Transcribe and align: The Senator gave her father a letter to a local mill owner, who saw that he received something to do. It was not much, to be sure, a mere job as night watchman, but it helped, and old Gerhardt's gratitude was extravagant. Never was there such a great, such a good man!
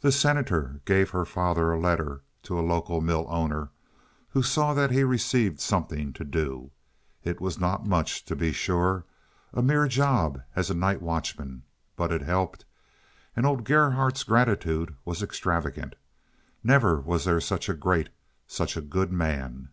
The 0.00 0.12
Senator 0.12 0.80
gave 0.86 1.10
her 1.10 1.26
father 1.26 1.72
a 1.72 1.78
letter 1.78 2.22
to 2.44 2.58
a 2.58 2.64
local 2.66 3.02
mill 3.02 3.26
owner, 3.28 3.68
who 4.30 4.42
saw 4.42 4.72
that 4.72 4.90
he 4.90 5.04
received 5.04 5.60
something 5.60 6.14
to 6.14 6.24
do. 6.24 6.70
It 7.22 7.38
was 7.38 7.60
not 7.60 7.84
much, 7.84 8.24
to 8.24 8.34
be 8.34 8.52
sure, 8.52 9.04
a 9.52 9.60
mere 9.60 9.86
job 9.88 10.40
as 10.56 10.74
night 10.74 11.02
watchman, 11.02 11.64
but 11.96 12.10
it 12.10 12.22
helped, 12.22 12.64
and 13.36 13.44
old 13.44 13.64
Gerhardt's 13.64 14.24
gratitude 14.24 14.94
was 15.04 15.22
extravagant. 15.22 15.96
Never 16.64 16.98
was 16.98 17.26
there 17.26 17.38
such 17.38 17.68
a 17.68 17.74
great, 17.74 18.08
such 18.46 18.74
a 18.78 18.80
good 18.80 19.12
man! 19.12 19.68